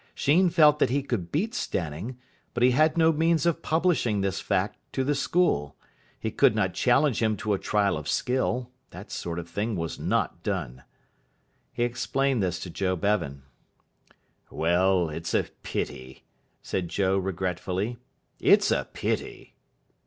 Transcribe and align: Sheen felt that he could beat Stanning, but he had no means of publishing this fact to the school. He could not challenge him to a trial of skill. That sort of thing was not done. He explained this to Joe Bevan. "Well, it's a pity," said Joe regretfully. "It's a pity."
Sheen 0.15 0.49
felt 0.49 0.79
that 0.79 0.89
he 0.89 1.03
could 1.03 1.31
beat 1.31 1.53
Stanning, 1.53 2.17
but 2.55 2.63
he 2.63 2.71
had 2.71 2.97
no 2.97 3.11
means 3.13 3.45
of 3.45 3.61
publishing 3.61 4.21
this 4.21 4.41
fact 4.41 4.79
to 4.93 5.03
the 5.03 5.13
school. 5.13 5.75
He 6.19 6.31
could 6.31 6.55
not 6.55 6.73
challenge 6.73 7.21
him 7.21 7.37
to 7.37 7.53
a 7.53 7.59
trial 7.59 7.95
of 7.97 8.09
skill. 8.09 8.71
That 8.89 9.11
sort 9.11 9.37
of 9.37 9.47
thing 9.47 9.75
was 9.75 9.99
not 9.99 10.41
done. 10.41 10.85
He 11.71 11.83
explained 11.83 12.41
this 12.41 12.57
to 12.61 12.71
Joe 12.71 12.95
Bevan. 12.95 13.43
"Well, 14.49 15.07
it's 15.09 15.35
a 15.35 15.43
pity," 15.61 16.23
said 16.63 16.89
Joe 16.89 17.15
regretfully. 17.15 17.99
"It's 18.39 18.71
a 18.71 18.85
pity." 18.93 19.53